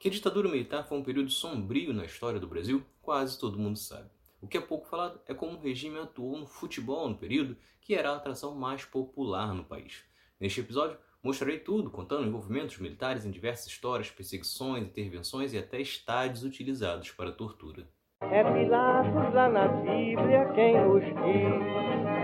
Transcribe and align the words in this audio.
Que 0.00 0.08
a 0.08 0.10
ditadura 0.10 0.48
militar 0.48 0.88
foi 0.88 0.96
um 0.96 1.04
período 1.04 1.28
sombrio 1.28 1.92
na 1.92 2.06
história 2.06 2.40
do 2.40 2.46
Brasil, 2.46 2.82
quase 3.02 3.38
todo 3.38 3.58
mundo 3.58 3.78
sabe. 3.78 4.08
O 4.40 4.48
que 4.48 4.56
é 4.56 4.60
pouco 4.60 4.88
falado 4.88 5.20
é 5.26 5.34
como 5.34 5.58
o 5.58 5.60
regime 5.60 5.98
atuou 5.98 6.38
no 6.38 6.46
futebol 6.46 7.06
no 7.06 7.18
período, 7.18 7.54
que 7.82 7.94
era 7.94 8.10
a 8.10 8.16
atração 8.16 8.54
mais 8.54 8.82
popular 8.82 9.52
no 9.52 9.62
país. 9.62 10.02
Neste 10.40 10.60
episódio, 10.60 10.96
mostrarei 11.22 11.58
tudo, 11.58 11.90
contando 11.90 12.26
envolvimentos 12.26 12.78
militares 12.78 13.26
em 13.26 13.30
diversas 13.30 13.66
histórias, 13.66 14.10
perseguições, 14.10 14.84
intervenções 14.84 15.52
e 15.52 15.58
até 15.58 15.78
estádios 15.78 16.44
utilizados 16.44 17.10
para 17.10 17.30
tortura. 17.30 17.86
É 18.22 18.42
Pilatos 18.42 19.34
lá 19.34 19.50
na 19.50 19.68
Bíblia 19.68 20.50
quem 20.54 20.80
nos 20.80 21.04
diz, 21.04 22.19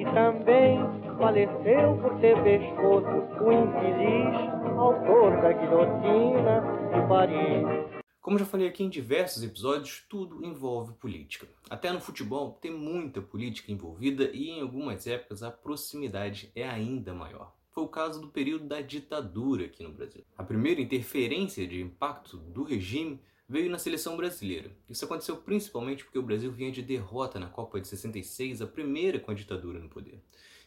e 0.00 0.04
também 0.14 0.78
faleceu 1.18 1.98
por 2.00 2.18
ter 2.20 2.34
pescoço 2.42 3.06
o 3.44 3.52
infeliz 3.52 4.60
autor 4.78 5.42
da 5.42 5.52
guilhotina 5.52 6.62
de 6.88 7.06
Paris. 7.06 8.00
Como 8.22 8.38
já 8.38 8.46
falei 8.46 8.68
aqui 8.68 8.82
em 8.82 8.88
diversos 8.88 9.42
episódios, 9.42 10.06
tudo 10.08 10.42
envolve 10.42 10.94
política. 10.94 11.46
Até 11.68 11.92
no 11.92 12.00
futebol 12.00 12.52
tem 12.52 12.70
muita 12.70 13.20
política 13.20 13.70
envolvida 13.70 14.30
e 14.32 14.48
em 14.48 14.62
algumas 14.62 15.06
épocas 15.06 15.42
a 15.42 15.50
proximidade 15.50 16.50
é 16.54 16.66
ainda 16.66 17.12
maior. 17.12 17.54
Foi 17.70 17.84
o 17.84 17.88
caso 17.88 18.22
do 18.22 18.28
período 18.28 18.66
da 18.66 18.80
ditadura 18.80 19.66
aqui 19.66 19.82
no 19.82 19.92
Brasil. 19.92 20.24
A 20.36 20.42
primeira 20.42 20.80
interferência 20.80 21.66
de 21.66 21.82
impacto 21.82 22.38
do 22.38 22.62
regime 22.62 23.20
veio 23.50 23.68
na 23.68 23.78
seleção 23.78 24.16
brasileira. 24.16 24.70
Isso 24.88 25.04
aconteceu 25.04 25.36
principalmente 25.36 26.04
porque 26.04 26.18
o 26.18 26.22
Brasil 26.22 26.52
vinha 26.52 26.70
de 26.70 26.82
derrota 26.82 27.40
na 27.40 27.48
Copa 27.48 27.80
de 27.80 27.88
66, 27.88 28.62
a 28.62 28.66
primeira 28.66 29.18
com 29.18 29.30
a 29.30 29.34
ditadura 29.34 29.80
no 29.80 29.88
poder 29.88 30.22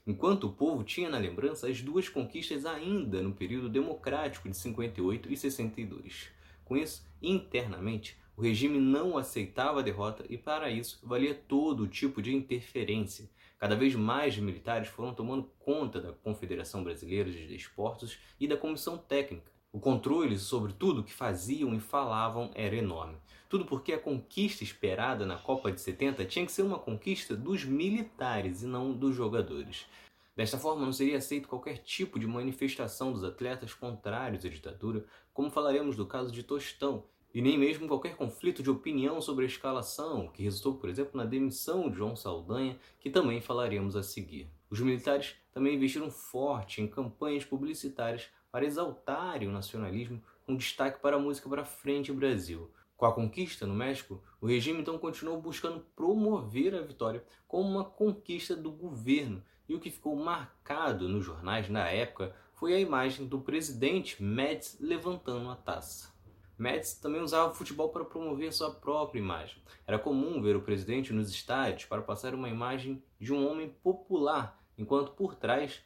enquanto 0.05 0.45
o 0.47 0.51
povo 0.51 0.83
tinha 0.83 1.09
na 1.09 1.17
lembrança 1.17 1.67
as 1.67 1.81
duas 1.81 2.09
conquistas 2.09 2.65
ainda 2.65 3.21
no 3.21 3.33
período 3.33 3.69
democrático 3.69 4.49
de 4.49 4.57
58 4.57 5.31
e 5.31 5.37
62. 5.37 6.29
Com 6.65 6.77
isso, 6.77 7.07
internamente, 7.21 8.17
o 8.35 8.41
regime 8.41 8.79
não 8.79 9.17
aceitava 9.17 9.79
a 9.79 9.83
derrota 9.83 10.25
e, 10.27 10.37
para 10.37 10.69
isso, 10.69 10.99
valia 11.03 11.33
todo 11.33 11.87
tipo 11.87 12.21
de 12.21 12.35
interferência. 12.35 13.29
Cada 13.57 13.75
vez 13.75 13.95
mais 13.95 14.37
militares 14.37 14.89
foram 14.89 15.13
tomando 15.13 15.49
conta 15.59 16.01
da 16.01 16.11
Confederação 16.11 16.83
Brasileira 16.83 17.31
de 17.31 17.47
Desportos 17.47 18.17
e 18.39 18.47
da 18.47 18.57
Comissão 18.57 18.97
Técnica. 18.97 19.52
O 19.73 19.79
controle 19.79 20.37
sobre 20.37 20.71
tudo 20.71 21.01
o 21.01 21.03
que 21.03 21.11
faziam 21.11 21.73
e 21.73 21.79
falavam 21.79 22.51
era 22.53 22.75
enorme. 22.75 23.17
Tudo 23.49 23.65
porque 23.65 23.91
a 23.91 23.99
conquista 23.99 24.63
esperada 24.63 25.25
na 25.25 25.35
Copa 25.35 25.71
de 25.71 25.81
70 25.81 26.23
tinha 26.25 26.45
que 26.45 26.51
ser 26.51 26.61
uma 26.61 26.77
conquista 26.77 27.35
dos 27.35 27.65
militares 27.65 28.61
e 28.61 28.67
não 28.67 28.93
dos 28.93 29.15
jogadores. 29.15 29.87
Desta 30.35 30.59
forma, 30.59 30.85
não 30.85 30.93
seria 30.93 31.17
aceito 31.17 31.49
qualquer 31.49 31.79
tipo 31.79 32.19
de 32.19 32.27
manifestação 32.27 33.11
dos 33.11 33.23
atletas 33.23 33.73
contrários 33.73 34.45
à 34.45 34.49
ditadura, 34.49 35.05
como 35.33 35.49
falaremos 35.49 35.95
do 35.95 36.05
caso 36.05 36.31
de 36.31 36.43
Tostão, 36.43 37.05
e 37.33 37.41
nem 37.41 37.57
mesmo 37.57 37.87
qualquer 37.87 38.15
conflito 38.15 38.61
de 38.61 38.69
opinião 38.69 39.19
sobre 39.19 39.43
a 39.43 39.47
escalação, 39.47 40.27
que 40.27 40.43
resultou, 40.43 40.75
por 40.75 40.87
exemplo, 40.87 41.17
na 41.17 41.25
demissão 41.25 41.89
de 41.89 41.97
João 41.97 42.15
Saldanha, 42.15 42.77
que 42.99 43.09
também 43.09 43.41
falaremos 43.41 43.95
a 43.95 44.03
seguir. 44.03 44.47
Os 44.69 44.79
militares 44.79 45.35
também 45.51 45.73
investiram 45.73 46.11
forte 46.11 46.79
em 46.79 46.87
campanhas 46.87 47.43
publicitárias 47.43 48.29
para 48.53 48.67
exaltarem 48.67 49.47
o 49.47 49.51
nacionalismo, 49.51 50.21
com 50.45 50.55
destaque 50.55 51.01
para 51.01 51.15
a 51.15 51.19
música 51.19 51.49
para 51.49 51.65
frente 51.65 52.13
Brasil. 52.13 52.69
Com 52.95 53.07
a 53.07 53.11
conquista 53.11 53.65
no 53.65 53.73
México, 53.73 54.21
o 54.39 54.45
regime 54.45 54.79
então 54.79 54.99
continuou 54.99 55.41
buscando 55.41 55.83
promover 55.95 56.75
a 56.75 56.81
vitória 56.81 57.25
como 57.47 57.67
uma 57.67 57.83
conquista 57.83 58.55
do 58.55 58.71
governo, 58.71 59.43
e 59.67 59.73
o 59.73 59.79
que 59.79 59.89
ficou 59.89 60.15
marcado 60.15 61.09
nos 61.09 61.25
jornais 61.25 61.67
na 61.67 61.89
época 61.89 62.35
foi 62.53 62.75
a 62.75 62.79
imagem 62.79 63.25
do 63.25 63.39
presidente 63.39 64.21
Médici 64.21 64.77
levantando 64.79 65.49
a 65.49 65.55
taça. 65.55 66.13
Médici 66.55 67.01
também 67.01 67.21
usava 67.21 67.51
o 67.51 67.55
futebol 67.55 67.89
para 67.89 68.05
promover 68.05 68.53
sua 68.53 68.69
própria 68.69 69.17
imagem. 69.17 69.63
Era 69.87 69.97
comum 69.97 70.39
ver 70.43 70.55
o 70.55 70.61
presidente 70.61 71.11
nos 71.11 71.31
estádios 71.31 71.85
para 71.85 72.03
passar 72.03 72.35
uma 72.35 72.49
imagem 72.49 73.01
de 73.19 73.33
um 73.33 73.49
homem 73.49 73.69
popular, 73.81 74.63
enquanto 74.77 75.13
por 75.13 75.33
trás 75.33 75.81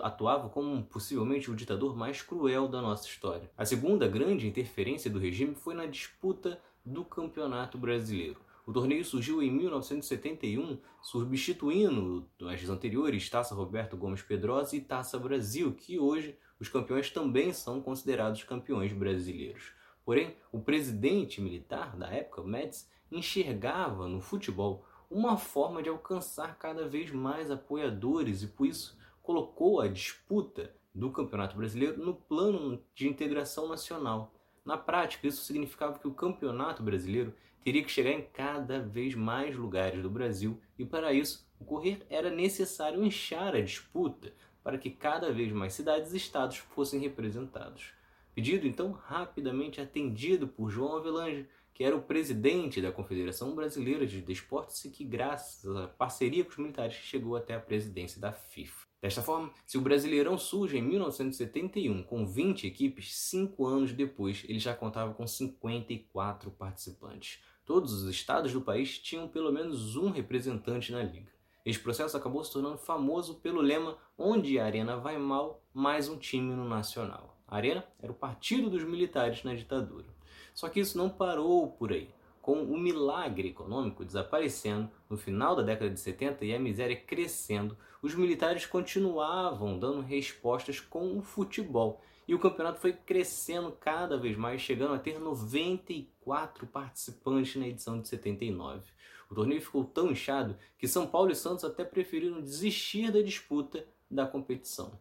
atuava 0.00 0.48
como 0.48 0.82
possivelmente 0.84 1.50
o 1.50 1.56
ditador 1.56 1.96
mais 1.96 2.22
cruel 2.22 2.68
da 2.68 2.80
nossa 2.80 3.06
história. 3.06 3.50
A 3.56 3.64
segunda 3.64 4.08
grande 4.08 4.46
interferência 4.46 5.10
do 5.10 5.18
regime 5.18 5.54
foi 5.54 5.74
na 5.74 5.86
disputa 5.86 6.60
do 6.84 7.04
Campeonato 7.04 7.76
Brasileiro. 7.78 8.40
O 8.66 8.72
torneio 8.72 9.04
surgiu 9.04 9.42
em 9.42 9.50
1971, 9.50 10.78
substituindo 11.02 12.28
as 12.42 12.68
anteriores 12.68 13.28
Taça 13.28 13.54
Roberto 13.54 13.96
Gomes 13.96 14.22
Pedrosa 14.22 14.76
e 14.76 14.80
Taça 14.80 15.18
Brasil, 15.18 15.72
que 15.72 15.98
hoje 15.98 16.38
os 16.58 16.68
campeões 16.68 17.10
também 17.10 17.52
são 17.52 17.80
considerados 17.80 18.44
campeões 18.44 18.92
brasileiros. 18.92 19.72
Porém, 20.04 20.36
o 20.52 20.60
presidente 20.60 21.40
militar 21.40 21.96
da 21.96 22.08
época, 22.08 22.42
Médici, 22.42 22.86
enxergava 23.10 24.06
no 24.06 24.20
futebol 24.20 24.84
uma 25.10 25.36
forma 25.36 25.82
de 25.82 25.88
alcançar 25.88 26.56
cada 26.56 26.86
vez 26.86 27.10
mais 27.10 27.50
apoiadores 27.50 28.42
e 28.42 28.46
por 28.46 28.66
isso 28.66 28.96
colocou 29.30 29.80
a 29.80 29.86
disputa 29.86 30.74
do 30.92 31.08
Campeonato 31.12 31.56
Brasileiro 31.56 32.04
no 32.04 32.12
plano 32.12 32.82
de 32.96 33.06
integração 33.06 33.68
nacional. 33.68 34.34
Na 34.64 34.76
prática, 34.76 35.28
isso 35.28 35.44
significava 35.44 36.00
que 36.00 36.08
o 36.08 36.14
Campeonato 36.14 36.82
Brasileiro 36.82 37.32
teria 37.62 37.84
que 37.84 37.92
chegar 37.92 38.10
em 38.10 38.22
cada 38.22 38.80
vez 38.80 39.14
mais 39.14 39.54
lugares 39.54 40.02
do 40.02 40.10
Brasil 40.10 40.60
e, 40.76 40.84
para 40.84 41.12
isso, 41.12 41.48
ocorrer 41.60 42.04
era 42.10 42.28
necessário 42.28 43.04
inchar 43.04 43.54
a 43.54 43.60
disputa 43.60 44.34
para 44.64 44.76
que 44.76 44.90
cada 44.90 45.32
vez 45.32 45.52
mais 45.52 45.74
cidades 45.74 46.12
e 46.12 46.16
estados 46.16 46.56
fossem 46.56 46.98
representados. 46.98 47.92
Pedido 48.34 48.66
então 48.66 48.90
rapidamente 48.90 49.80
atendido 49.80 50.48
por 50.48 50.70
João 50.70 50.96
Avelange, 50.96 51.48
que 51.72 51.84
era 51.84 51.94
o 51.94 52.02
presidente 52.02 52.82
da 52.82 52.90
Confederação 52.90 53.54
Brasileira 53.54 54.04
de 54.04 54.20
Desportos 54.20 54.84
e 54.84 54.90
que, 54.90 55.04
graças 55.04 55.64
à 55.76 55.86
parceria 55.86 56.44
com 56.44 56.50
os 56.50 56.58
militares, 56.58 56.94
chegou 56.94 57.36
até 57.36 57.54
a 57.54 57.60
presidência 57.60 58.20
da 58.20 58.32
FIFA. 58.32 58.89
Desta 59.00 59.22
forma, 59.22 59.50
se 59.64 59.78
o 59.78 59.80
Brasileirão 59.80 60.36
surge 60.36 60.76
em 60.76 60.82
1971 60.82 62.02
com 62.02 62.26
20 62.26 62.66
equipes, 62.66 63.16
cinco 63.16 63.66
anos 63.66 63.94
depois 63.94 64.44
ele 64.46 64.58
já 64.58 64.74
contava 64.74 65.14
com 65.14 65.26
54 65.26 66.50
participantes. 66.50 67.40
Todos 67.64 67.94
os 67.94 68.10
estados 68.10 68.52
do 68.52 68.60
país 68.60 68.98
tinham 68.98 69.26
pelo 69.26 69.50
menos 69.50 69.96
um 69.96 70.10
representante 70.10 70.92
na 70.92 71.02
liga. 71.02 71.32
Este 71.64 71.82
processo 71.82 72.16
acabou 72.16 72.44
se 72.44 72.52
tornando 72.52 72.76
famoso 72.76 73.36
pelo 73.36 73.62
lema 73.62 73.96
Onde 74.18 74.58
a 74.58 74.66
Arena 74.66 74.98
vai 74.98 75.16
mal, 75.16 75.62
mais 75.72 76.08
um 76.08 76.18
time 76.18 76.54
no 76.54 76.68
Nacional. 76.68 77.38
A 77.48 77.56
Arena 77.56 77.86
era 78.02 78.12
o 78.12 78.14
partido 78.14 78.68
dos 78.68 78.84
militares 78.84 79.42
na 79.44 79.54
ditadura. 79.54 80.08
Só 80.54 80.68
que 80.68 80.80
isso 80.80 80.98
não 80.98 81.08
parou 81.08 81.70
por 81.70 81.90
aí 81.90 82.10
com 82.42 82.62
o 82.62 82.78
milagre 82.78 83.48
econômico 83.48 84.04
desaparecendo 84.04 84.90
no 85.08 85.16
final 85.16 85.54
da 85.54 85.62
década 85.62 85.90
de 85.90 86.00
70 86.00 86.44
e 86.44 86.54
a 86.54 86.58
miséria 86.58 86.96
crescendo, 86.96 87.76
os 88.02 88.14
militares 88.14 88.64
continuavam 88.64 89.78
dando 89.78 90.00
respostas 90.00 90.80
com 90.80 91.18
o 91.18 91.22
futebol. 91.22 92.00
E 92.26 92.34
o 92.34 92.38
campeonato 92.38 92.80
foi 92.80 92.92
crescendo 92.92 93.72
cada 93.72 94.16
vez 94.16 94.36
mais, 94.36 94.60
chegando 94.60 94.94
a 94.94 94.98
ter 94.98 95.18
94 95.18 96.66
participantes 96.66 97.56
na 97.56 97.66
edição 97.66 98.00
de 98.00 98.08
79. 98.08 98.88
O 99.28 99.34
torneio 99.34 99.60
ficou 99.60 99.84
tão 99.84 100.10
inchado 100.10 100.56
que 100.78 100.88
São 100.88 101.06
Paulo 101.06 101.30
e 101.30 101.36
Santos 101.36 101.64
até 101.64 101.84
preferiram 101.84 102.40
desistir 102.40 103.10
da 103.10 103.20
disputa 103.20 103.86
da 104.10 104.26
competição. 104.26 104.98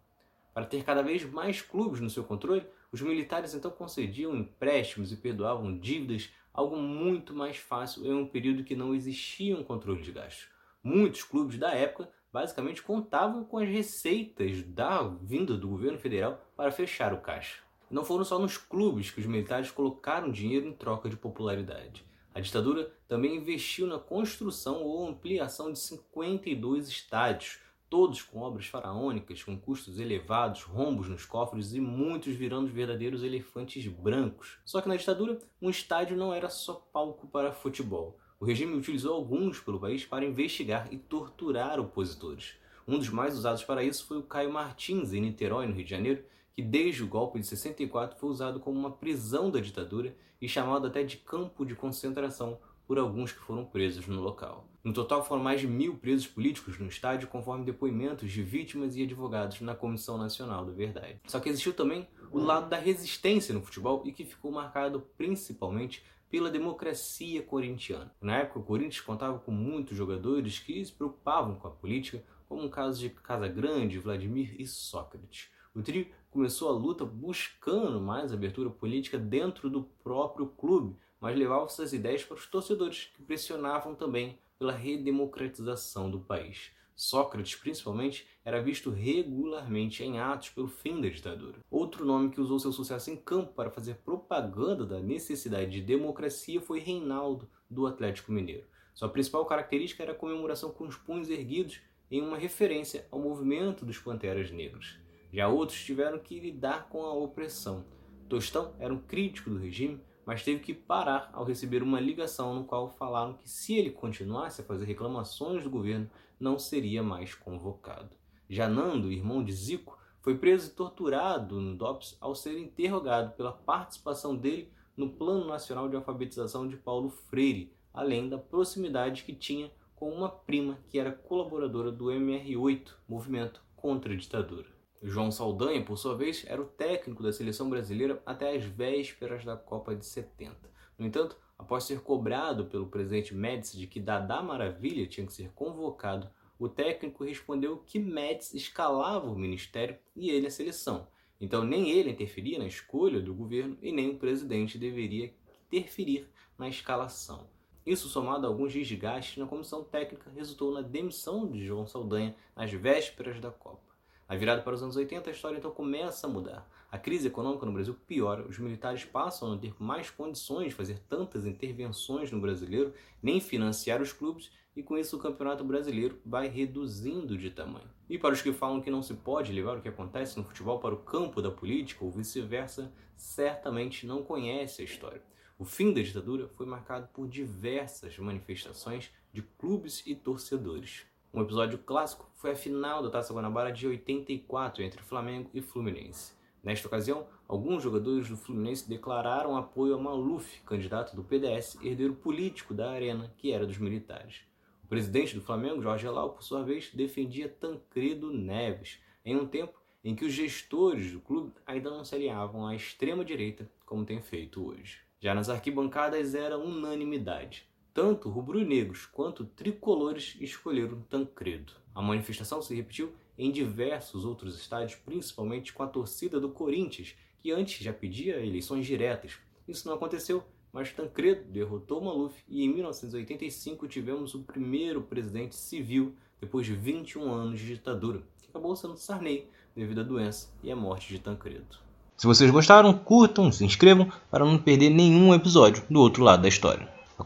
Para 0.54 0.66
ter 0.66 0.84
cada 0.84 1.02
vez 1.02 1.24
mais 1.24 1.62
clubes 1.62 2.02
no 2.02 2.10
seu 2.10 2.24
controle, 2.24 2.66
os 2.92 3.02
militares 3.02 3.54
então 3.54 3.72
concediam 3.72 4.36
empréstimos 4.36 5.12
e 5.12 5.16
perdoavam 5.16 5.78
dívidas 5.78 6.30
algo 6.60 6.76
muito 6.76 7.34
mais 7.34 7.56
fácil 7.56 8.06
em 8.06 8.14
um 8.14 8.28
período 8.28 8.66
que 8.66 8.76
não 8.76 8.94
existia 8.94 9.58
um 9.58 9.64
controle 9.64 10.02
de 10.02 10.12
gastos. 10.12 10.50
Muitos 10.84 11.24
clubes 11.24 11.58
da 11.58 11.72
época 11.72 12.10
basicamente 12.34 12.84
contavam 12.84 13.46
com 13.46 13.58
as 13.58 13.70
receitas 13.70 14.62
da 14.64 15.04
vinda 15.04 15.56
do 15.56 15.70
governo 15.70 15.98
federal 15.98 16.40
para 16.58 16.72
fechar 16.72 17.14
o 17.14 17.22
caixa. 17.22 17.64
Não 17.90 18.04
foram 18.04 18.26
só 18.26 18.38
nos 18.38 18.58
clubes 18.58 19.10
que 19.10 19.22
os 19.22 19.26
militares 19.26 19.72
colocaram 19.72 20.30
dinheiro 20.30 20.68
em 20.68 20.74
troca 20.74 21.10
de 21.10 21.16
popularidade. 21.16 22.06
A 22.36 22.42
ditadura 22.42 22.94
também 23.08 23.38
investiu 23.38 23.88
na 23.88 23.98
construção 23.98 24.84
ou 24.84 25.08
ampliação 25.08 25.72
de 25.72 25.80
52 25.80 26.90
estádios, 26.90 27.58
todos 27.90 28.22
com 28.22 28.42
obras 28.42 28.68
faraônicas, 28.68 29.44
com 29.44 29.58
custos 29.58 30.00
elevados, 30.00 30.64
rombos 30.64 31.10
nos 31.10 31.26
cofres 31.26 31.74
e 31.74 31.80
muitos 31.80 32.36
virando 32.36 32.68
verdadeiros 32.68 33.24
elefantes 33.24 33.88
brancos. 33.88 34.60
Só 34.64 34.80
que 34.80 34.88
na 34.88 34.96
ditadura, 34.96 35.40
um 35.62 35.70
estádio 35.70 36.16
não 36.16 36.34
era 36.34 36.50
só 36.50 36.76
palco 36.94 37.28
para 37.28 37.52
futebol. 37.52 38.18
O 38.40 38.46
regime 38.46 38.78
utilizou 38.78 39.16
alguns 39.16 39.60
pelo 39.60 39.80
país 39.80 40.06
para 40.06 40.24
investigar 40.24 40.88
e 40.92 40.98
torturar 40.98 41.80
opositores. 41.80 42.56
Um 42.88 42.98
dos 42.98 43.10
mais 43.10 43.36
usados 43.36 43.64
para 43.64 43.84
isso 43.84 44.06
foi 44.06 44.18
o 44.18 44.24
Caio 44.24 44.54
Martins, 44.54 45.12
em 45.12 45.22
Niterói, 45.22 45.66
no 45.66 45.74
Rio 45.74 45.84
de 45.84 45.90
Janeiro, 45.90 46.24
que 46.54 46.62
desde 46.62 47.04
o 47.04 47.08
golpe 47.08 47.40
de 47.40 47.46
64 47.48 48.20
foi 48.20 48.30
usado 48.30 48.60
como 48.60 48.80
uma 48.80 48.92
prisão 48.92 49.50
da 49.50 49.60
ditadura 49.60 50.16
e 50.42 50.48
chamado 50.48 50.88
até 50.88 51.04
de 51.04 51.18
campo 51.18 51.66
de 51.66 51.76
concentração 51.76 52.60
por 52.88 52.98
alguns 52.98 53.32
que 53.32 53.40
foram 53.40 53.66
presos 53.66 54.08
no 54.08 54.22
local. 54.22 54.69
No 54.84 54.94
total, 54.94 55.26
foram 55.26 55.44
mais 55.44 55.60
de 55.60 55.68
mil 55.68 55.98
presos 55.98 56.26
políticos 56.26 56.80
no 56.80 56.88
estádio, 56.88 57.28
conforme 57.28 57.66
depoimentos 57.66 58.32
de 58.32 58.42
vítimas 58.42 58.96
e 58.96 59.04
advogados 59.04 59.60
na 59.60 59.76
Comissão 59.76 60.18
Nacional 60.18 60.66
da 60.66 60.72
Verdade. 60.72 61.20
Só 61.28 61.40
que 61.40 61.50
existiu 61.50 61.74
também 61.74 62.08
o 62.32 62.40
lado 62.40 62.70
da 62.70 62.78
resistência 62.78 63.54
no 63.54 63.62
futebol 63.62 64.04
e 64.06 64.14
que 64.14 64.24
ficou 64.24 64.52
marcado 64.52 65.02
principalmente 65.18 66.04
pela 66.30 66.50
democracia 66.50 67.42
corintiana. 67.42 68.14
Na 68.22 68.38
época, 68.38 68.60
o 68.60 68.64
Corinthians 68.64 69.02
contava 69.02 69.40
com 69.40 69.52
muitos 69.52 69.98
jogadores 69.98 70.60
que 70.60 70.86
se 70.86 70.94
preocupavam 70.94 71.56
com 71.56 71.68
a 71.68 71.72
política, 71.72 72.24
como 72.48 72.66
o 72.66 72.70
caso 72.70 73.00
de 73.00 73.10
Casagrande, 73.10 74.00
Vladimir 74.00 74.56
e 74.60 74.66
Sócrates. 74.66 75.50
O 75.76 75.82
trio 75.82 76.08
começou 76.32 76.70
a 76.70 76.72
luta 76.72 77.04
buscando 77.04 78.00
mais 78.00 78.32
abertura 78.32 78.70
política 78.70 79.18
dentro 79.18 79.70
do 79.70 79.84
próprio 80.04 80.48
clube, 80.48 80.96
mas 81.20 81.38
levava 81.38 81.68
suas 81.68 81.94
ideias 81.94 82.24
para 82.24 82.38
os 82.38 82.48
torcedores, 82.48 83.12
que 83.16 83.24
pressionavam 83.24 83.94
também 83.94 84.38
pela 84.60 84.74
redemocratização 84.74 86.12
do 86.12 86.20
país. 86.20 86.72
Sócrates, 86.94 87.56
principalmente, 87.56 88.28
era 88.44 88.62
visto 88.62 88.90
regularmente 88.90 90.04
em 90.04 90.20
atos 90.20 90.50
pelo 90.50 90.68
fim 90.68 91.00
da 91.00 91.08
ditadura. 91.08 91.60
Outro 91.72 92.04
nome 92.04 92.30
que 92.30 92.42
usou 92.42 92.60
seu 92.60 92.74
sucesso 92.74 93.10
em 93.10 93.16
campo 93.16 93.54
para 93.54 93.72
fazer 93.72 93.96
propaganda 94.04 94.86
da 94.86 95.00
necessidade 95.00 95.72
de 95.72 95.82
democracia 95.82 96.60
foi 96.60 96.82
Reinaldo, 96.82 97.50
do 97.70 97.88
Atlético 97.88 98.34
Mineiro. 98.34 98.68
Sua 98.94 99.08
principal 99.08 99.46
característica 99.46 100.04
era 100.04 100.12
a 100.12 100.16
comemoração 100.16 100.72
com 100.72 100.86
os 100.86 100.98
punhos 100.98 101.30
erguidos, 101.30 101.80
em 102.12 102.22
uma 102.22 102.38
referência 102.38 103.08
ao 103.10 103.20
movimento 103.20 103.86
dos 103.86 103.98
Panteras 103.98 104.52
Negras. 104.52 104.98
Já 105.32 105.48
outros 105.48 105.82
tiveram 105.82 106.20
que 106.20 106.38
lidar 106.38 106.90
com 106.90 107.06
a 107.06 107.14
opressão. 107.14 107.86
Tostão 108.28 108.76
era 108.78 108.94
um 108.94 109.00
crítico 109.00 109.50
do 109.50 109.58
regime, 109.58 110.02
mas 110.30 110.44
teve 110.44 110.60
que 110.60 110.76
parar 110.76 111.32
ao 111.34 111.44
receber 111.44 111.82
uma 111.82 112.00
ligação 112.00 112.54
no 112.54 112.64
qual 112.64 112.88
falaram 112.88 113.34
que 113.34 113.50
se 113.50 113.74
ele 113.74 113.90
continuasse 113.90 114.62
a 114.62 114.64
fazer 114.64 114.86
reclamações 114.86 115.64
do 115.64 115.72
governo, 115.72 116.08
não 116.40 116.60
seria 116.60 117.02
mais 117.02 117.34
convocado. 117.34 118.12
Janando, 118.48 119.12
irmão 119.12 119.44
de 119.44 119.52
Zico, 119.52 119.98
foi 120.22 120.38
preso 120.38 120.70
e 120.70 120.76
torturado 120.76 121.60
no 121.60 121.76
DOPS 121.76 122.16
ao 122.22 122.36
ser 122.36 122.60
interrogado 122.60 123.36
pela 123.36 123.52
participação 123.52 124.36
dele 124.36 124.72
no 124.96 125.10
Plano 125.10 125.48
Nacional 125.48 125.90
de 125.90 125.96
Alfabetização 125.96 126.68
de 126.68 126.78
Paulo 126.78 127.10
Freire, 127.10 127.74
além 127.92 128.30
da 128.30 128.38
proximidade 128.38 129.24
que 129.24 129.34
tinha 129.34 129.72
com 129.96 130.12
uma 130.12 130.30
prima 130.30 130.78
que 130.92 131.00
era 131.00 131.12
colaboradora 131.12 131.92
do 131.92 132.06
MR8, 132.06 132.92
Movimento 133.08 133.64
contra 133.76 134.14
a 134.14 134.16
Ditadura. 134.16 134.79
João 135.02 135.32
Saldanha, 135.32 135.84
por 135.84 135.98
sua 135.98 136.16
vez, 136.16 136.44
era 136.46 136.62
o 136.62 136.66
técnico 136.66 137.24
da 137.24 137.32
seleção 137.32 137.70
brasileira 137.70 138.22
até 138.26 138.54
as 138.54 138.66
vésperas 138.66 139.46
da 139.46 139.56
Copa 139.56 139.96
de 139.96 140.06
70. 140.06 140.70
No 140.98 141.06
entanto, 141.06 141.38
após 141.58 141.86
ser 141.86 142.02
cobrado 142.02 142.66
pelo 142.66 142.88
presidente 142.88 143.34
Médici 143.34 143.78
de 143.78 143.88
que 143.88 144.00
Dadá 144.00 144.44
Maravilha 144.44 145.08
tinha 145.08 145.26
que 145.26 145.34
ser 145.34 145.52
convocado, 145.54 146.30
o 146.60 146.68
técnico 146.68 147.24
respondeu 147.24 147.78
que 147.78 147.98
Médici 147.98 148.58
escalava 148.58 149.30
o 149.30 149.40
ministério 149.40 149.98
e 150.14 150.30
ele 150.30 150.48
a 150.48 150.52
seleção. 150.52 151.08
Então 151.40 151.64
nem 151.64 151.90
ele 151.90 152.12
interferia 152.12 152.60
na 152.60 152.68
escolha 152.68 153.22
do 153.22 153.34
governo 153.34 153.78
e 153.82 153.94
nem 153.94 154.10
o 154.10 154.18
presidente 154.18 154.78
deveria 154.78 155.34
interferir 155.72 156.28
na 156.58 156.68
escalação. 156.68 157.50
Isso, 157.86 158.10
somado 158.10 158.46
a 158.46 158.50
alguns 158.50 158.74
desgastes 158.74 159.38
na 159.38 159.48
comissão 159.48 159.84
técnica, 159.84 160.30
resultou 160.30 160.74
na 160.74 160.82
demissão 160.82 161.50
de 161.50 161.66
João 161.66 161.88
Saldanha 161.88 162.36
às 162.54 162.72
vésperas 162.74 163.40
da 163.40 163.50
Copa. 163.50 163.89
Na 164.30 164.36
virada 164.36 164.62
para 164.62 164.76
os 164.76 164.84
anos 164.84 164.96
80, 164.96 165.28
a 165.28 165.34
história 165.34 165.58
então 165.58 165.72
começa 165.72 166.28
a 166.28 166.30
mudar. 166.30 166.70
A 166.92 167.00
crise 167.00 167.28
econômica 167.28 167.66
no 167.66 167.72
Brasil 167.72 167.96
piora, 168.06 168.48
os 168.48 168.60
militares 168.60 169.04
passam 169.04 169.48
a 169.48 169.52
não 169.52 169.58
ter 169.58 169.74
mais 169.80 170.12
condições 170.12 170.68
de 170.68 170.76
fazer 170.76 171.00
tantas 171.10 171.48
intervenções 171.48 172.32
no 172.32 172.40
brasileiro, 172.40 172.94
nem 173.24 173.42
financiar 173.42 174.04
os 174.04 174.14
clubes, 174.14 174.52
e 174.76 174.84
com 174.84 174.96
isso 174.96 175.18
o 175.18 175.20
campeonato 175.20 175.64
brasileiro 175.64 176.20
vai 176.24 176.48
reduzindo 176.48 177.36
de 177.36 177.50
tamanho. 177.50 177.90
E 178.08 178.20
para 178.20 178.36
os 178.36 178.42
que 178.44 178.54
falam 178.54 178.82
que 178.82 178.92
não 178.92 179.02
se 179.02 179.16
pode 179.16 179.52
levar 179.52 179.78
o 179.78 179.82
que 179.82 179.90
acontece 179.90 180.38
no 180.38 180.44
futebol 180.44 180.80
para 180.80 180.94
o 180.94 181.00
campo 181.00 181.42
da 181.42 181.50
política 181.50 182.06
ou 182.06 182.12
vice-versa, 182.12 182.94
certamente 183.18 184.06
não 184.06 184.22
conhece 184.22 184.84
a 184.84 184.86
história. 184.86 185.24
O 185.58 185.66
fim 185.66 185.92
da 185.92 186.04
ditadura 186.04 186.48
foi 186.50 186.68
marcado 186.68 187.10
por 187.14 187.28
diversas 187.28 188.18
manifestações 188.20 189.12
de 189.34 189.42
clubes 189.42 190.04
e 190.06 190.14
torcedores. 190.14 191.08
Um 191.32 191.42
episódio 191.44 191.78
clássico 191.78 192.28
foi 192.34 192.52
a 192.52 192.56
final 192.56 193.04
da 193.04 193.10
Taça 193.12 193.32
Guanabara 193.32 193.72
de 193.72 193.86
84 193.86 194.82
entre 194.82 195.04
Flamengo 195.04 195.48
e 195.54 195.62
Fluminense. 195.62 196.34
Nesta 196.64 196.88
ocasião, 196.88 197.28
alguns 197.48 197.84
jogadores 197.84 198.28
do 198.28 198.36
Fluminense 198.36 198.90
declararam 198.90 199.56
apoio 199.56 199.94
a 199.94 199.98
Maluf, 200.00 200.60
candidato 200.66 201.16
do 201.16 201.24
PDS, 201.24 201.78
herdeiro 201.84 202.16
político 202.16 202.74
da 202.74 202.90
Arena, 202.90 203.32
que 203.38 203.52
era 203.52 203.68
dos 203.68 203.78
militares. 203.78 204.42
O 204.84 204.88
presidente 204.88 205.36
do 205.36 205.42
Flamengo, 205.42 205.84
Jorge 205.84 206.08
Elal, 206.08 206.32
por 206.32 206.42
sua 206.42 206.64
vez, 206.64 206.92
defendia 206.96 207.48
Tancredo 207.48 208.34
Neves, 208.34 209.00
em 209.24 209.36
um 209.36 209.46
tempo 209.46 209.80
em 210.04 210.16
que 210.16 210.26
os 210.26 210.34
gestores 210.34 211.12
do 211.12 211.20
clube 211.20 211.54
ainda 211.64 211.92
não 211.92 212.04
se 212.04 212.16
alinhavam 212.16 212.66
à 212.66 212.74
extrema-direita 212.74 213.70
como 213.86 214.04
tem 214.04 214.20
feito 214.20 214.66
hoje. 214.66 214.98
Já 215.20 215.36
nas 215.36 215.48
arquibancadas 215.48 216.34
era 216.34 216.58
unanimidade. 216.58 217.70
Tanto 217.94 218.30
rubro-negros 218.30 219.06
quanto 219.06 219.46
tricolores 219.46 220.38
escolheram 220.40 221.02
Tancredo. 221.10 221.74
A 221.94 222.02
manifestação 222.02 222.62
se 222.62 222.76
repetiu 222.76 223.14
em 223.38 223.52
diversos 223.52 224.26
outros 224.26 224.60
estádios, 224.60 224.96
principalmente 224.96 225.74
com 225.74 225.82
a 225.82 225.88
torcida 225.88 226.40
do 226.40 226.50
Corinthians, 226.50 227.16
que 227.40 227.52
antes 227.52 227.84
já 227.84 227.92
pedia 227.92 228.46
eleições 228.46 228.86
diretas. 228.86 229.38
Isso 229.68 229.88
não 229.88 229.96
aconteceu, 229.96 230.44
mas 230.72 230.92
Tancredo 230.92 231.50
derrotou 231.50 232.02
Maluf 232.02 232.44
e 232.48 232.64
em 232.64 232.74
1985 232.74 233.88
tivemos 233.88 234.36
o 234.36 234.44
primeiro 234.44 235.02
presidente 235.02 235.56
civil 235.56 236.14
depois 236.40 236.66
de 236.66 236.76
21 236.76 237.32
anos 237.32 237.60
de 237.60 237.68
ditadura, 237.68 238.22
que 238.42 238.50
acabou 238.50 238.76
sendo 238.76 238.98
Sarney 238.98 239.50
devido 239.76 240.02
à 240.02 240.04
doença 240.04 240.54
e 240.64 240.72
à 240.72 240.76
morte 240.76 241.10
de 241.10 241.20
Tancredo. 241.20 241.78
Se 242.18 242.28
vocês 242.28 242.52
gostaram, 242.52 242.94
curtam, 242.94 243.52
se 243.52 243.64
inscrevam 243.64 244.12
para 244.30 244.46
não 244.46 244.58
perder 244.58 244.90
nenhum 244.90 245.34
episódio 245.34 245.84
do 245.90 246.02
outro 246.02 246.24
lado 246.24 246.42
da 246.42 246.50
história. 246.50 246.99